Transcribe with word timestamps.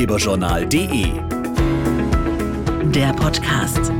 ratgeberjournal.de. 0.00 1.12
Der 2.90 3.12
Podcast. 3.12 3.92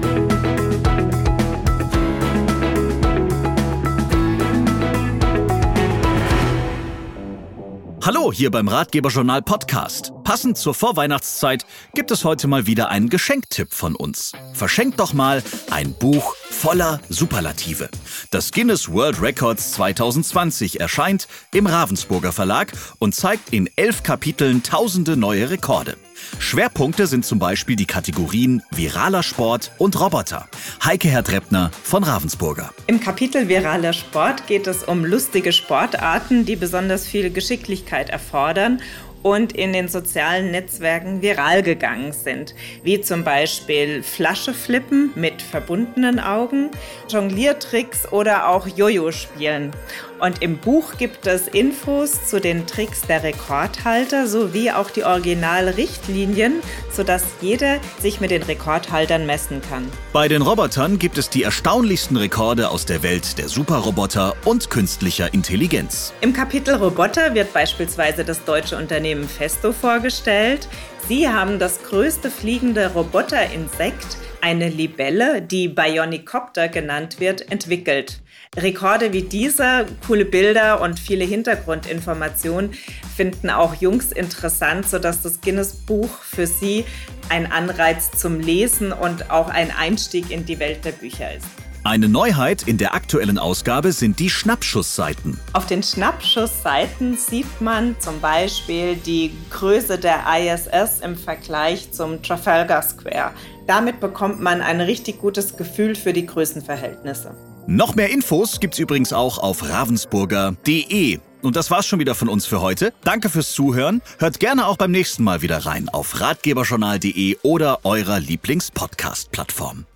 Hallo 8.02 8.32
hier 8.32 8.50
beim 8.50 8.68
Ratgeberjournal 8.68 9.42
Podcast. 9.42 10.12
Passend 10.24 10.58
zur 10.58 10.74
Vorweihnachtszeit 10.74 11.64
gibt 11.94 12.10
es 12.10 12.24
heute 12.24 12.46
mal 12.46 12.66
wieder 12.66 12.88
einen 12.88 13.08
Geschenktipp 13.08 13.72
von 13.72 13.94
uns. 13.94 14.32
Verschenkt 14.52 15.00
doch 15.00 15.12
mal 15.12 15.42
ein 15.70 15.94
Buch 15.94 16.34
voller 16.50 17.00
Superlative. 17.08 17.88
Das 18.30 18.52
Guinness 18.52 18.90
World 18.90 19.20
Records 19.20 19.72
2020 19.72 20.80
erscheint 20.80 21.26
im 21.52 21.66
Ravensburger 21.66 22.32
Verlag 22.32 22.72
und 22.98 23.14
zeigt 23.14 23.52
in 23.52 23.68
elf 23.76 24.02
Kapiteln 24.02 24.62
tausende 24.62 25.16
neue 25.16 25.50
Rekorde. 25.50 25.96
Schwerpunkte 26.38 27.06
sind 27.06 27.24
zum 27.24 27.38
Beispiel 27.38 27.76
die 27.76 27.86
Kategorien 27.86 28.62
viraler 28.70 29.22
Sport 29.22 29.72
und 29.78 29.98
Roboter. 29.98 30.48
Heike 30.84 31.08
Herr 31.08 31.24
Treppner 31.24 31.70
von 31.82 32.04
Ravensburger. 32.04 32.72
Im 32.86 33.00
Kapitel 33.00 33.48
viraler 33.48 33.94
Sport 33.94 34.46
geht 34.46 34.66
es 34.66 34.84
um 34.84 35.04
lustige 35.04 35.52
Sportarten, 35.52 36.44
die 36.44 36.56
besonders 36.56 37.06
viel 37.06 37.30
Geschicklichkeit 37.30 38.10
erfordern 38.10 38.80
und 39.22 39.52
in 39.52 39.72
den 39.72 39.88
sozialen 39.88 40.50
Netzwerken 40.50 41.22
viral 41.22 41.62
gegangen 41.62 42.12
sind, 42.12 42.54
wie 42.82 43.00
zum 43.00 43.24
Beispiel 43.24 44.02
Flasche 44.02 44.54
flippen 44.54 45.10
mit 45.14 45.42
verbundenen 45.42 46.18
Augen, 46.20 46.70
Jongliertricks 47.08 48.10
oder 48.12 48.48
auch 48.48 48.66
Jojo 48.66 49.12
spielen. 49.12 49.72
Und 50.20 50.42
im 50.42 50.58
Buch 50.58 50.98
gibt 50.98 51.26
es 51.26 51.48
Infos 51.48 52.28
zu 52.28 52.40
den 52.40 52.66
Tricks 52.66 53.02
der 53.02 53.22
Rekordhalter 53.22 54.26
sowie 54.26 54.70
auch 54.70 54.90
die 54.90 55.04
Originalrichtlinien, 55.04 56.60
sodass 56.92 57.24
jeder 57.40 57.78
sich 58.00 58.20
mit 58.20 58.30
den 58.30 58.42
Rekordhaltern 58.42 59.24
messen 59.24 59.62
kann. 59.62 59.90
Bei 60.12 60.28
den 60.28 60.42
Robotern 60.42 60.98
gibt 60.98 61.16
es 61.16 61.30
die 61.30 61.42
erstaunlichsten 61.42 62.18
Rekorde 62.18 62.68
aus 62.68 62.84
der 62.84 63.02
Welt 63.02 63.38
der 63.38 63.48
Superroboter 63.48 64.36
und 64.44 64.68
künstlicher 64.68 65.32
Intelligenz. 65.32 66.12
Im 66.20 66.34
Kapitel 66.34 66.74
Roboter 66.74 67.34
wird 67.34 67.54
beispielsweise 67.54 68.22
das 68.22 68.44
deutsche 68.44 68.76
Unternehmen 68.76 69.09
Festo 69.28 69.72
vorgestellt. 69.72 70.68
Sie 71.08 71.28
haben 71.28 71.58
das 71.58 71.82
größte 71.82 72.30
fliegende 72.30 72.92
Roboterinsekt, 72.92 74.16
eine 74.40 74.68
Libelle, 74.68 75.42
die 75.42 75.68
Bionicopter 75.68 76.68
genannt 76.68 77.20
wird, 77.20 77.50
entwickelt. 77.50 78.20
Rekorde 78.56 79.12
wie 79.12 79.22
dieser, 79.22 79.86
coole 80.06 80.24
Bilder 80.24 80.80
und 80.80 80.98
viele 80.98 81.24
Hintergrundinformationen 81.24 82.72
finden 83.16 83.50
auch 83.50 83.74
Jungs 83.74 84.12
interessant, 84.12 84.88
sodass 84.88 85.22
das 85.22 85.40
Guinness 85.40 85.74
Buch 85.74 86.10
für 86.22 86.46
sie 86.46 86.84
ein 87.28 87.50
Anreiz 87.50 88.10
zum 88.10 88.40
Lesen 88.40 88.92
und 88.92 89.30
auch 89.30 89.48
ein 89.48 89.70
Einstieg 89.70 90.30
in 90.30 90.46
die 90.46 90.58
Welt 90.58 90.84
der 90.84 90.92
Bücher 90.92 91.34
ist. 91.34 91.46
Eine 91.82 92.10
Neuheit 92.10 92.68
in 92.68 92.76
der 92.76 92.94
aktuellen 92.94 93.38
Ausgabe 93.38 93.92
sind 93.92 94.18
die 94.18 94.28
Schnappschussseiten. 94.28 95.40
Auf 95.54 95.66
den 95.66 95.82
Schnappschussseiten 95.82 97.16
sieht 97.16 97.60
man 97.62 97.96
zum 97.98 98.20
Beispiel 98.20 98.96
die 98.96 99.32
Größe 99.48 99.98
der 99.98 100.24
ISS 100.26 101.00
im 101.00 101.16
Vergleich 101.16 101.90
zum 101.90 102.22
Trafalgar 102.22 102.82
Square. 102.82 103.32
Damit 103.66 103.98
bekommt 103.98 104.40
man 104.40 104.60
ein 104.60 104.82
richtig 104.82 105.20
gutes 105.20 105.56
Gefühl 105.56 105.96
für 105.96 106.12
die 106.12 106.26
Größenverhältnisse. 106.26 107.34
Noch 107.66 107.94
mehr 107.94 108.10
Infos 108.10 108.60
gibt's 108.60 108.78
übrigens 108.78 109.14
auch 109.14 109.38
auf 109.38 109.66
ravensburger.de. 109.66 111.18
Und 111.40 111.56
das 111.56 111.70
war's 111.70 111.86
schon 111.86 111.98
wieder 111.98 112.14
von 112.14 112.28
uns 112.28 112.44
für 112.44 112.60
heute. 112.60 112.92
Danke 113.04 113.30
fürs 113.30 113.52
Zuhören. 113.52 114.02
Hört 114.18 114.38
gerne 114.38 114.66
auch 114.66 114.76
beim 114.76 114.90
nächsten 114.90 115.24
Mal 115.24 115.40
wieder 115.40 115.64
rein 115.64 115.88
auf 115.88 116.20
ratgeberjournal.de 116.20 117.38
oder 117.42 117.84
eurer 117.84 118.20
Lieblings-Podcast-Plattform. 118.20 119.86